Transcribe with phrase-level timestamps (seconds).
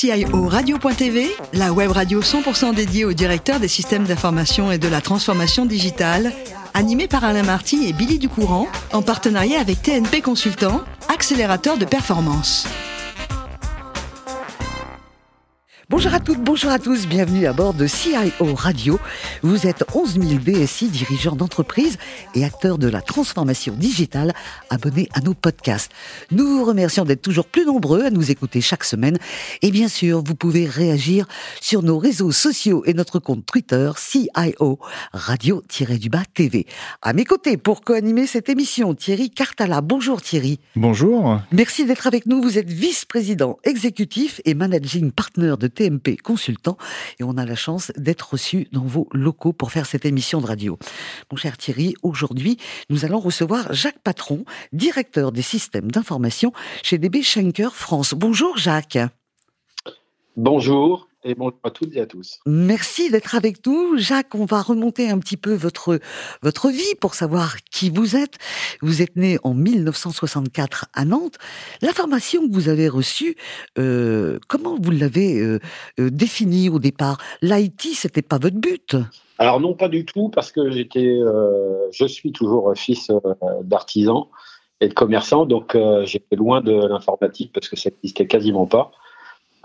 [0.00, 5.00] CIO Radio.tv, la web radio 100% dédiée aux directeurs des systèmes d'information et de la
[5.00, 6.32] transformation digitale,
[6.72, 10.82] animée par Alain Marty et Billy Ducourant, en partenariat avec TNP Consultant,
[11.12, 12.68] accélérateur de performance.
[15.90, 19.00] Bonjour à toutes, bonjour à tous, bienvenue à bord de CIO Radio.
[19.40, 21.96] Vous êtes 11 000 DSI, dirigeants d'entreprise
[22.34, 24.34] et acteurs de la transformation digitale,
[24.68, 25.90] abonnés à nos podcasts.
[26.30, 29.16] Nous vous remercions d'être toujours plus nombreux à nous écouter chaque semaine.
[29.62, 31.26] Et bien sûr, vous pouvez réagir
[31.58, 34.78] sur nos réseaux sociaux et notre compte Twitter CIO
[35.14, 36.66] Radio-du-Bas TV.
[37.00, 39.80] À mes côtés, pour co-animer cette émission, Thierry Cartala.
[39.80, 40.60] Bonjour Thierry.
[40.76, 41.40] Bonjour.
[41.50, 42.42] Merci d'être avec nous.
[42.42, 46.76] Vous êtes vice-président exécutif et managing partner de TMP Consultant
[47.20, 50.46] et on a la chance d'être reçu dans vos locaux pour faire cette émission de
[50.46, 50.76] radio.
[51.30, 52.58] Mon cher Thierry, aujourd'hui,
[52.90, 56.52] nous allons recevoir Jacques Patron, directeur des systèmes d'information
[56.82, 58.14] chez DB Schenker France.
[58.14, 58.98] Bonjour Jacques.
[60.36, 62.38] Bonjour et bonjour à toutes et à tous.
[62.46, 63.96] Merci d'être avec nous.
[63.98, 65.98] Jacques, on va remonter un petit peu votre,
[66.42, 68.38] votre vie pour savoir qui vous êtes.
[68.82, 71.36] Vous êtes né en 1964 à Nantes.
[71.82, 73.36] La formation que vous avez reçue,
[73.78, 75.58] euh, comment vous l'avez euh,
[75.98, 77.18] euh, définie au départ?
[77.42, 78.96] L'IT, c'était pas votre but?
[79.38, 81.16] Alors non, pas du tout, parce que j'étais,
[81.92, 83.08] je suis toujours fils
[83.62, 84.30] d'artisan
[84.80, 88.90] et de commerçant, donc j'étais loin de l'informatique parce que ça n'existait quasiment pas.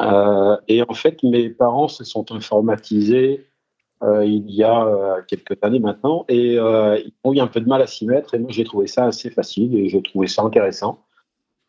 [0.01, 3.45] Euh, et en fait, mes parents se sont informatisés
[4.01, 7.67] euh, il y a euh, quelques années maintenant et ils ont eu un peu de
[7.67, 8.33] mal à s'y mettre.
[8.33, 11.05] Et moi, j'ai trouvé ça assez facile et j'ai trouvé ça intéressant.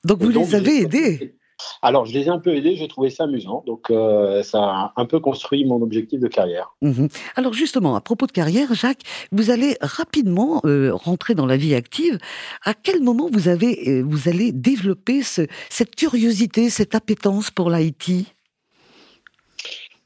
[0.05, 1.37] Donc, vous les avez aidés?
[1.85, 3.63] Alors, je les ai un peu aidés, j'ai trouvé ça amusant.
[3.67, 6.75] Donc, euh, ça a un peu construit mon objectif de carrière.
[6.81, 7.09] Mhm.
[7.37, 11.75] Alors, justement, à propos de carrière, Jacques, vous allez rapidement euh, rentrer dans la vie
[11.75, 12.19] active.
[12.65, 18.33] À quel moment vous, avez, euh, vous allez développer cette curiosité, cette appétence pour l'IT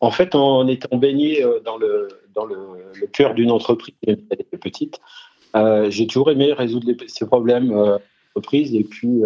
[0.01, 2.57] En fait, en étant baigné dans le, dans le,
[3.13, 3.95] cœur d'une entreprise
[4.61, 4.99] petite,
[5.55, 9.23] j'ai toujours aimé résoudre ces problèmes d'entreprise et puis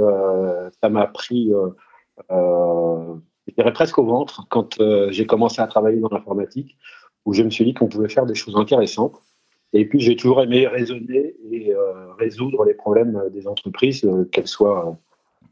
[0.82, 1.50] ça m'a pris
[2.30, 6.76] je dirais presque au ventre quand euh, j'ai commencé à travailler dans l'informatique,
[7.24, 9.20] où je me suis dit qu'on pouvait faire des choses intéressantes.
[9.72, 14.98] Et puis j'ai toujours aimé raisonner et euh, résoudre les problèmes des entreprises, qu'elles soient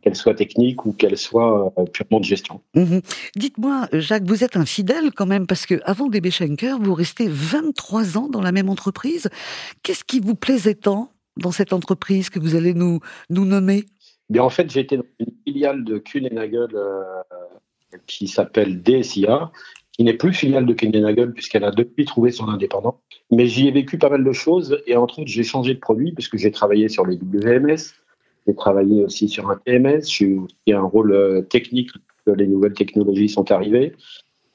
[0.02, 2.62] qu'elles soient techniques ou qu'elles soient purement de gestion.
[2.74, 3.02] Mhm.
[3.36, 7.28] Dites-moi, Jacques, vous êtes un fidèle quand même, parce que avant DB Schenker, vous restez
[7.28, 9.28] 23 ans dans la même entreprise.
[9.82, 13.84] Qu'est-ce qui vous plaisait tant dans cette entreprise que vous allez nous, nous nommer?
[14.30, 17.02] Bien, en fait, j'étais dans une filiale de Kuehne+Nagel euh,
[18.06, 19.50] qui s'appelle DSIA,
[19.90, 22.94] qui n'est plus filiale de Kuehne+Nagel puisqu'elle a depuis trouvé son indépendance.
[23.32, 26.12] Mais j'y ai vécu pas mal de choses et entre autres, j'ai changé de produit
[26.12, 27.92] puisque j'ai travaillé sur les WMS,
[28.46, 31.90] j'ai travaillé aussi sur un TMS, j'ai eu un rôle euh, technique
[32.24, 33.94] que les nouvelles technologies sont arrivées.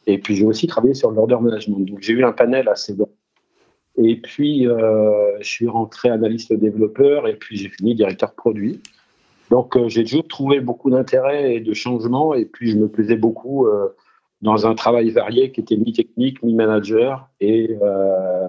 [0.07, 1.85] Et puis j'ai aussi travaillé sur l'order management.
[1.85, 3.09] Donc j'ai eu un panel assez bon.
[3.97, 8.79] Et puis euh, je suis rentré analyste développeur et puis j'ai fini directeur produit.
[9.49, 13.15] Donc euh, j'ai toujours trouvé beaucoup d'intérêt et de changement et puis je me plaisais
[13.15, 13.89] beaucoup euh,
[14.41, 18.47] dans un travail varié qui était mi-technique, mi-manager et, euh,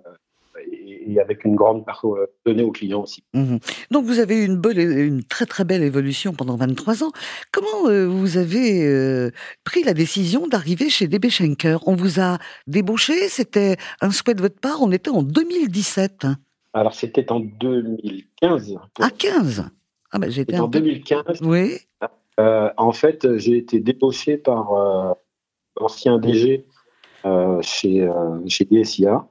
[1.07, 2.05] et, avec une grande part
[2.45, 3.23] donnée aux clients aussi.
[3.35, 3.59] Mhm.
[3.91, 7.13] Donc vous avez eu une, une très très belle évolution pendant 23 ans.
[7.53, 9.31] Comment vous avez
[9.65, 11.79] pris la décision d'arriver chez DB Schenker?
[11.87, 16.27] On vous a débauché C'était un souhait de votre part On était en 2017.
[16.75, 18.77] Alors c'était en 2015.
[19.01, 19.71] À 15
[20.17, 21.43] ah bah, en 2015.
[21.43, 21.79] Oui.
[22.39, 25.13] Euh, en fait, j'ai été débauché par euh,
[25.81, 26.67] l'ancien DG
[27.25, 28.09] euh, chez,
[28.47, 29.27] chez DSIA,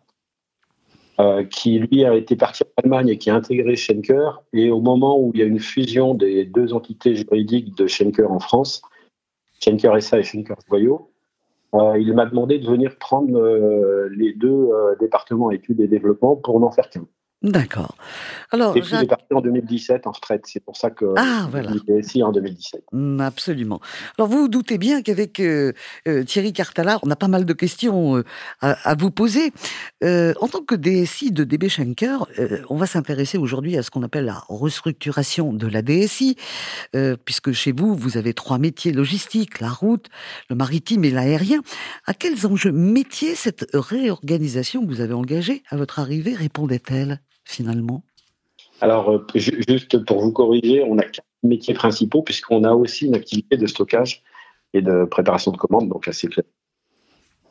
[1.49, 4.43] qui lui a été parti en Allemagne et qui a intégré Schenker.
[4.53, 8.29] Et au moment où il y a une fusion des deux entités juridiques de Schenker
[8.29, 8.81] en France,
[9.63, 11.11] Schenker SA et Schenker Voyot,
[11.73, 14.69] il m'a demandé de venir prendre les deux
[14.99, 17.05] départements études et développement pour n'en faire qu'un.
[17.45, 17.95] D'accord.
[18.49, 19.07] Alors, et puis Jacques...
[19.07, 20.45] parti en 2017 en retraite.
[20.47, 21.71] C'est pour ça que ah, voilà.
[21.99, 22.85] ici en 2017.
[22.91, 23.79] Mm, absolument.
[24.17, 25.71] Alors, vous vous doutez bien qu'avec euh,
[26.07, 28.23] euh, Thierry Cartala, on a pas mal de questions euh,
[28.61, 29.51] à, vous poser.
[30.01, 32.25] en tant que DSI de DB Schenker,
[32.69, 36.37] on va s'intéresser aujourd'hui à ce qu'on appelle la restructuration de la DSI,
[37.25, 40.07] puisque chez vous, vous avez trois métiers logistiques, la route,
[40.49, 41.61] le maritime et l'aérien.
[42.05, 47.19] À quels enjeux métiers cette réorganisation que vous avez engagée à votre arrivée répondait-elle?
[47.45, 48.03] Finalement
[48.81, 53.15] Alors, euh, juste pour vous corriger, on a quatre métiers principaux puisqu'on a aussi une
[53.15, 54.23] activité de stockage
[54.73, 56.45] et de préparation de commandes, donc assez clair.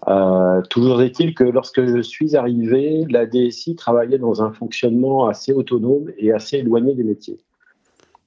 [0.06, 5.52] Euh, toujours est-il que lorsque je suis arrivé, la DSI travaillait dans un fonctionnement assez
[5.52, 7.41] autonome et assez éloigné des métiers.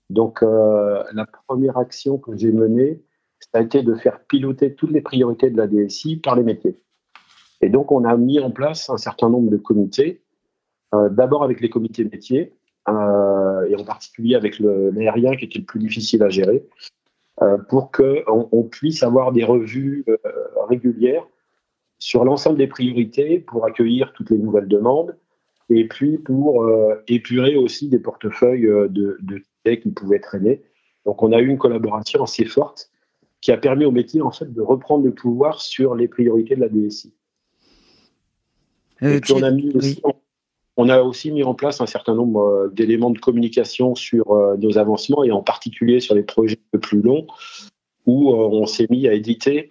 [0.10, 3.04] Donc, euh, la première action que j'ai menée,
[3.40, 6.76] ça a été de faire piloter toutes les priorités de la DSI par les métiers.
[7.62, 10.24] Et donc, on a mis en place un certain nombre de comités,
[10.94, 12.54] d'abord avec les comités métiers,
[12.88, 16.66] euh, et en particulier avec l'aérien qui était le plus difficile à gérer,
[17.42, 20.18] euh, pour qu'on on puisse avoir des revues euh,
[20.68, 21.28] régulières
[22.00, 25.18] sur l'ensemble des priorités pour accueillir toutes les nouvelles demandes
[25.70, 29.44] et puis pour euh, épurer aussi des portefeuilles euh, de, de
[29.76, 30.62] qui pouvaient traîner.
[31.06, 32.90] Donc on a eu une collaboration assez forte
[33.42, 36.62] qui a permis au métier en fait de reprendre le pouvoir sur les priorités de
[36.62, 37.14] la DSI.
[39.04, 40.02] Euh, on, a mis aussi,
[40.78, 44.56] on, a aussi mis en place un certain nombre euh, d'éléments de communication sur euh,
[44.58, 47.28] nos avancements et en particulier sur les projets plus longs
[48.06, 49.70] où on s'est mis à éditer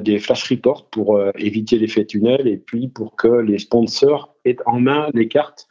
[0.00, 4.78] des flash reports pour éviter l'effet tunnel et puis pour que les sponsors aient en
[4.78, 5.66] main les cartes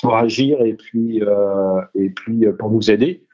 [0.00, 0.76] pour agir et
[1.96, 3.24] et puis pour nous aider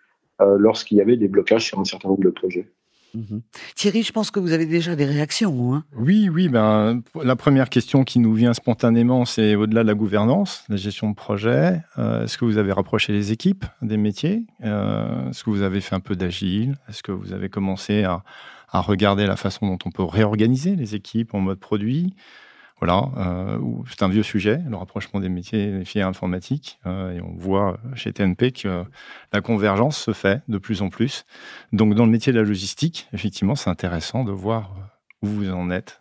[0.41, 2.67] lorsqu'il y avait des blocages sur un certain nombre de projets.
[3.15, 3.43] Mhm.
[3.75, 5.75] Thierry, je pense que vous avez déjà des réactions.
[5.75, 6.49] Hein oui, oui.
[6.49, 11.11] Ben, la première question qui nous vient spontanément, c'est au-delà de la gouvernance, la gestion
[11.11, 11.81] de projet.
[11.99, 15.81] Euh, est-ce que vous avez rapproché les équipes des métiers euh, Est-ce que vous avez
[15.81, 18.23] fait un peu d'agile Est-ce que vous avez commencé à,
[18.71, 22.15] à, regarder la façon dont on peut réorganiser les équipes en mode produit
[22.83, 23.59] voilà, euh,
[23.89, 26.81] c'est un vieux sujet, le rapprochement des métiers des filières informatiques.
[26.85, 28.83] Euh, et on voit chez TNP que
[29.33, 31.25] la convergence se fait de plus en plus.
[31.73, 34.75] Donc, dans le métier de la logistique, effectivement, c'est intéressant de voir
[35.23, 36.01] où vous en êtes.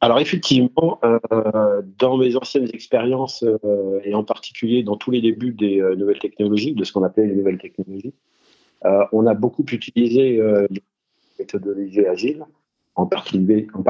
[0.00, 3.44] Alors, effectivement, euh, dans mes anciennes expériences,
[4.04, 7.36] et en particulier dans tous les débuts des nouvelles technologies, de ce qu'on appelle les
[7.36, 8.14] nouvelles technologies,
[8.82, 10.82] on a beaucoup utilisé les
[11.38, 12.46] méthodologies agiles,
[12.94, 13.82] en particulier, en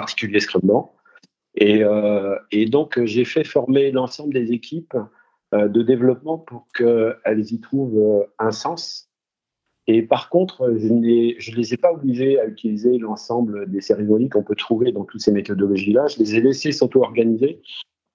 [1.55, 4.97] et, euh, et donc, j'ai fait former l'ensemble des équipes
[5.55, 9.11] euh, de développement pour qu'elles y trouvent euh, un sens.
[9.87, 14.45] Et par contre, je ne les ai pas obligés à utiliser l'ensemble des cérémonies qu'on
[14.45, 16.07] peut trouver dans toutes ces méthodologies-là.
[16.07, 17.61] Je les ai laissés s'auto-organiser.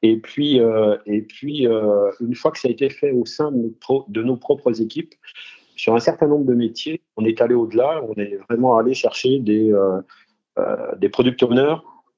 [0.01, 0.61] Et puis,
[1.07, 4.37] et puis une fois que ça a été fait au sein de nos, de nos,
[4.37, 5.13] propres équipes,
[5.75, 8.01] sur un certain nombre de métiers, on est allé au-delà.
[8.07, 9.73] On est vraiment allé chercher des,
[10.57, 11.75] euh, des product owners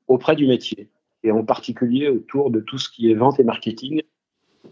[0.07, 0.89] auprès du métier
[1.24, 4.01] et en particulier autour de tout ce qui est vente et marketing,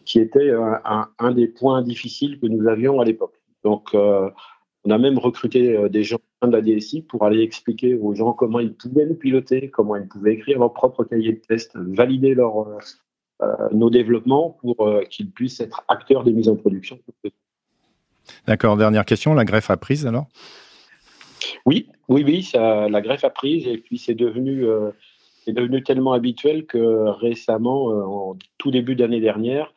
[0.05, 3.35] qui était un, un, des points difficiles que nous avions à l'époque.
[3.63, 4.29] Donc, euh,
[4.85, 8.33] on a même recruté euh, des gens de la DSI pour aller expliquer aux gens
[8.33, 12.35] comment ils pouvaient nous piloter, comment ils pouvaient écrire leur propre cahier de test, valider
[12.35, 12.77] leur, euh,
[13.41, 16.99] euh nos développements pour euh, qu'ils puissent être acteurs des mises en production.
[18.45, 20.27] D'accord, dernière question, la greffe a prise alors?
[21.65, 24.91] Oui, oui, oui, ça, la greffe a prise et puis c'est devenu euh,
[25.47, 29.73] c'est devenu tellement habituel que récemment, euh, en tout début d'année dernière,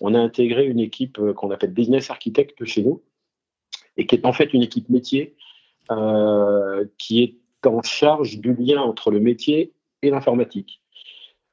[0.00, 3.02] on a intégré une équipe euh, qu'on appelle Business Architect chez nous,
[3.96, 5.36] et qui est en fait une équipe métier
[5.92, 9.72] euh, qui est en charge du lien entre le métier
[10.02, 10.82] et l'informatique.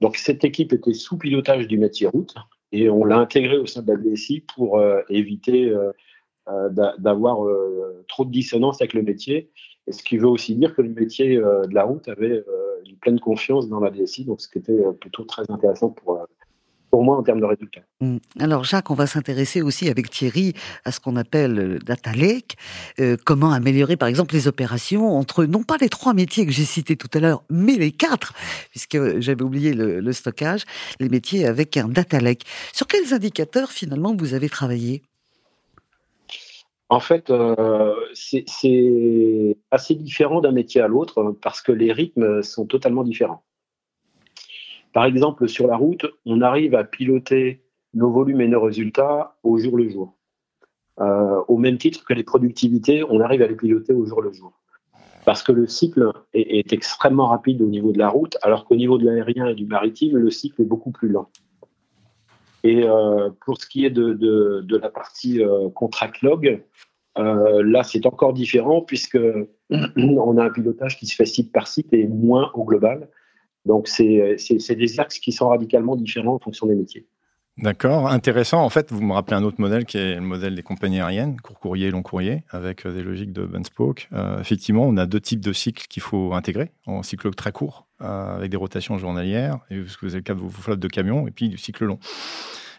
[0.02, 2.34] Donc cette équipe était sous pilotage du métier route
[2.72, 5.72] et on l'a intégrée au sein de la DSI pour éviter
[6.48, 7.40] d'avoir
[8.08, 9.52] trop de dissonance avec le métier.
[9.90, 12.44] Ce qui veut aussi dire que le métier de la route avait
[12.90, 16.18] une pleine confiance dans la DSI, donc ce qui était euh, plutôt très intéressant pour,
[16.18, 16.26] euh,
[16.90, 17.82] pour moi en termes de résultats.
[18.02, 18.18] Mmh.
[18.40, 20.54] Alors Jacques, on va s'intéresser aussi avec Thierry
[20.86, 22.58] à ce qu'on appelle le data lake,
[23.00, 26.64] euh, comment améliorer par exemple les opérations entre non pas les trois métiers que j'ai
[26.64, 28.34] cités tout à l'heure, mais les quatre,
[28.72, 30.64] puisque j'avais oublié le, le, stockage,
[31.00, 32.44] les métiers avec un data lake.
[32.74, 35.04] Sur quels indicateurs finalement vous avez travaillé?
[36.90, 42.66] En fait, euh, c'est assez différent d'un métier à l'autre parce que les rythmes sont
[42.66, 43.44] totalement différents.
[44.92, 49.60] Par exemple, sur la route, on arrive à piloter nos volumes et nos résultats au
[49.60, 50.16] jour le jour.
[51.00, 54.34] Euh, au même titre que les productivités, on arrive à les piloter au jour le
[54.34, 54.60] jour.
[55.26, 58.98] Parce que le cycle est extrêmement rapide au niveau de la route, alors qu'au niveau
[58.98, 61.30] de l'aérien et du maritime, le cycle est beaucoup plus lent.
[62.64, 66.62] Et euh, pour ce qui est de, de, de la partie euh, contract log,
[67.18, 69.20] euh, là c'est encore différent puisque
[69.70, 73.10] on a un pilotage qui se fait site par site et moins au global.
[73.66, 74.38] Donc c'est
[74.76, 77.08] des axes qui sont radicalement différents en fonction des métiers.
[77.62, 78.64] D'accord, intéressant.
[78.64, 81.42] En fait, vous me rappelez un autre modèle qui est le modèle des compagnies aériennes,
[81.42, 84.08] court courrier et long courrier, avec euh, des logiques de Benspoke.
[84.14, 87.86] Euh, effectivement, on a deux types de cycles qu'il faut intégrer, en cycle très court,
[88.02, 90.80] euh, avec des rotations journalières, et parce que vous avez le cas de vos flottes
[90.80, 92.00] de camions, et puis du cycle long.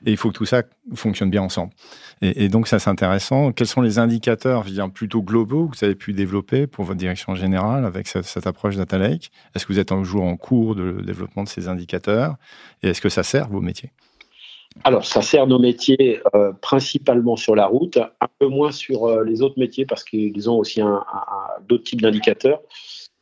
[0.06, 0.62] Et il faut que tout ça
[0.94, 1.74] fonctionne bien ensemble.
[2.22, 3.52] Et, donc, ça, c'est intéressant.
[3.52, 7.34] Quels sont les indicateurs je plutôt globaux que vous avez pu développer pour votre direction
[7.34, 9.30] générale avec cette, cette approche Data Lake?
[9.54, 12.36] Est-ce que vous êtes toujours en cours de développement de ces indicateurs?
[12.82, 13.92] Et est-ce que ça sert vos métiers?
[14.84, 19.24] Alors, ça sert nos métiers euh, principalement sur la route, un peu moins sur euh,
[19.24, 20.80] les autres métiers parce qu'ils ont aussi
[21.68, 22.62] d'autres types d'indicateurs.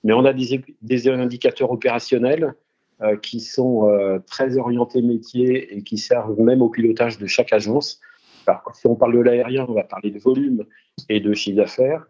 [0.04, 2.54] Mais on a des, indicateurs opérationnels
[3.02, 3.90] euh, qui sont
[4.26, 8.00] très orientés métiers et qui servent même au pilotage de chaque agence.
[8.46, 10.64] Alors, si on parle de l'aérien, on va parler de volume
[11.08, 12.06] et de chiffre d'affaires.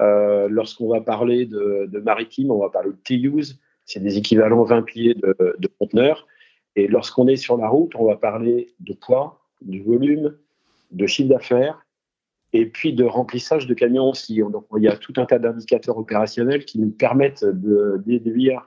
[0.00, 5.14] Lorsqu'on va parler de, maritime, on va parler de TUs, c'est des équivalents 20 pieds
[5.14, 6.26] de conteneurs.
[6.78, 10.36] Et lorsqu'on est sur la route, on va parler de poids, du volume,
[10.92, 11.84] de chiffre d'affaires
[12.52, 14.36] et puis de remplissage de camions aussi.
[14.38, 18.64] Donc, il y a tout un tas d'indicateurs opérationnels qui nous permettent de déduire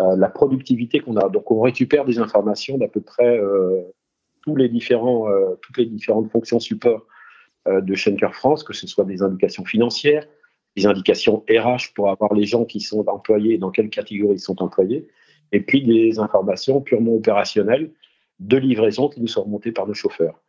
[0.00, 1.28] euh, la productivité qu'on a.
[1.28, 3.82] Donc, on récupère des informations d'à peu près euh, euh,
[4.40, 7.06] toutes les différentes fonctions support
[7.68, 10.26] de Schenker France, que ce soit des indications financières,
[10.74, 14.40] des indications RH pour avoir les gens qui sont employés et dans quelle catégorie ils
[14.40, 15.06] sont employés,
[15.52, 17.90] et puis des informations purement opérationnelles
[18.40, 20.40] de livraison qui nous sont remontées par nos chauffeurs.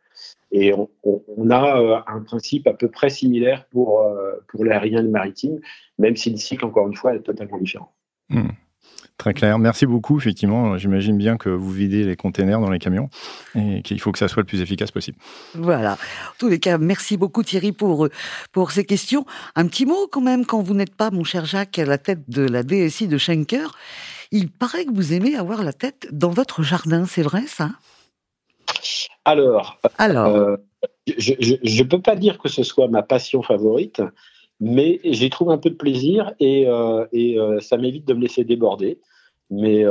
[0.52, 5.02] Et on, a euh, un principe à peu près similaire pour, euh, pour l'aérien et
[5.02, 5.60] le maritime,
[5.98, 7.92] même si le cycle, encore une fois, est totalement différent.
[8.28, 8.50] Hmm.
[9.18, 9.58] Très clair.
[9.58, 10.18] Merci beaucoup.
[10.18, 13.08] Effectivement, j'imagine bien que vous videz les containers dans les camions
[13.54, 15.18] et qu'il faut que ça soit le plus efficace possible.
[15.54, 15.92] Voilà.
[15.92, 18.08] En tous les cas, merci beaucoup Thierry pour,
[18.52, 19.24] pour ces questions.
[19.54, 22.28] Un petit mot quand même, quand vous n'êtes pas, mon cher Jacques, à la tête
[22.28, 23.76] de la DSI de Schenker,
[24.30, 27.70] il paraît que vous aimez avoir la tête dans votre jardin, c'est vrai ça?
[29.24, 30.56] Alors, euh,
[31.06, 34.02] je ne peux pas dire que ce soit ma passion favorite,
[34.60, 38.44] mais j'y trouve un peu de plaisir et, euh, euh, ça m'évite de me laisser
[38.44, 38.98] déborder.
[39.50, 39.84] Mais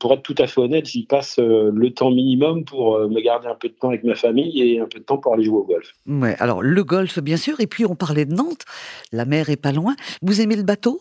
[0.00, 3.54] pour être tout à fait honnête, j'y passe le temps minimum pour me garder un
[3.54, 5.64] peu de temps avec ma famille et un peu de temps pour aller jouer au
[5.64, 5.92] golf.
[6.06, 7.60] Ouais, alors le golf, bien sûr.
[7.60, 8.64] Et puis on parlait de Nantes.
[9.12, 9.94] La mer est pas loin.
[10.22, 11.00] Vous aimez le bateau?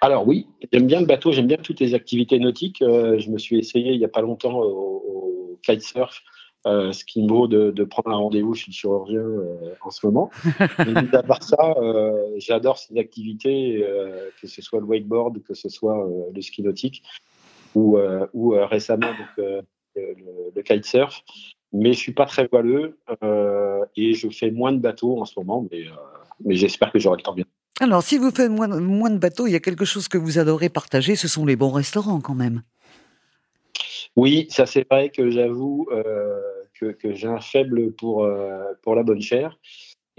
[0.00, 2.80] Alors oui, j'aime bien le bateau, j'aime bien toutes les activités nautiques.
[2.80, 6.22] Euh, je me suis essayé il n'y a pas longtemps au, kitesurf,
[6.66, 10.06] euh, ce qui me vaut de, prendre un rendez-vous chez le chirurgien euh, en ce
[10.06, 10.30] moment.
[10.78, 11.74] Mais à part ça,
[12.38, 13.84] j'adore ces activités,
[14.40, 17.02] que ce soit le wakeboard, que ce soit le ski nautique,
[17.74, 17.98] ou,
[18.32, 19.64] ou récemment donc,
[19.96, 21.22] le, kitesurf.
[21.72, 22.98] Mais je suis pas très voileux
[23.96, 25.84] et je fais moins de bateaux en ce moment, mais,
[26.42, 27.44] mais j'espère que j'aurai le temps bien.
[27.82, 30.68] Alors, si vous faites moins, de bateaux, il y a quelque chose que vous adorez
[30.68, 32.62] partager, ce sont les bons restaurants quand même.
[34.16, 36.38] Oui, ça c'est vrai que j'avoue euh,
[36.74, 39.58] que, j'ai un faible pour, euh, la bonne chair.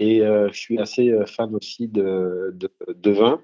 [0.00, 2.52] Et euh, je suis assez fan aussi de
[3.04, 3.40] vin.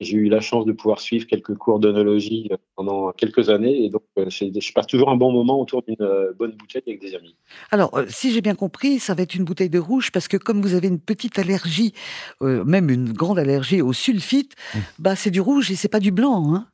[0.00, 3.90] J'ai eu la chance de pouvoir suivre quelques cours d'onologie euh, pendant quelques années et
[3.90, 7.14] donc euh, je passe toujours un bon moment autour d'une euh, bonne bouteille avec des
[7.14, 7.36] amis.
[7.70, 10.62] Alors, si j'ai bien compris, ça va être une bouteille de rouge parce que comme
[10.62, 11.92] vous avez une petite allergie,
[12.40, 14.78] même une grande allergie au sulfite, mmh.
[14.98, 16.54] bah c'est du rouge et c'est pas du blanc.
[16.54, 16.66] Hein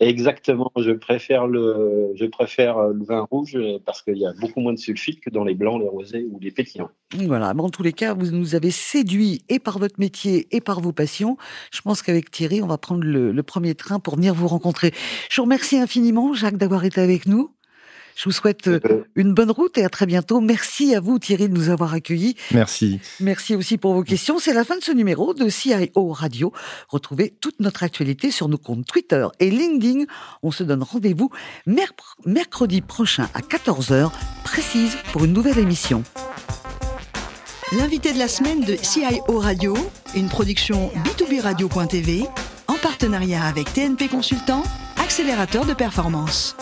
[0.00, 4.72] Exactement, je préfère le, je préfère le vin rouge parce qu'il y a beaucoup moins
[4.72, 6.90] de sulfite que dans les blancs, les rosés ou les pétillants.
[7.26, 10.60] Voilà, mais en tous les cas, vous nous avez séduit et par votre métier et
[10.60, 11.36] par vos passions.
[11.72, 14.92] Je pense qu'avec Thierry, on va prendre le, le premier train pour venir vous rencontrer.
[15.30, 17.50] Je vous remercie infiniment, Jacques, d'avoir été avec nous.
[18.18, 18.80] Je vous souhaite euh,
[19.14, 20.40] une bonne route et à très bientôt.
[20.40, 22.34] Merci à vous Thierry de nous avoir accueillis.
[22.50, 22.98] Merci.
[23.20, 24.40] Merci aussi pour vos questions.
[24.40, 26.52] C'est la fin de ce numéro de CIO Radio.
[26.88, 30.06] Retrouvez toute notre actualité sur nos comptes Twitter et LinkedIn.
[30.42, 31.30] On se donne rendez-vous
[32.26, 34.10] mercredi prochain à 14h,
[34.42, 36.02] précise pour une nouvelle émission.
[37.78, 39.76] L'invité de la semaine de CIO Radio,
[40.16, 42.24] une production b2b radio.tv
[42.66, 44.64] en partenariat avec TNP Consultant,
[44.96, 46.56] accélérateur de performance.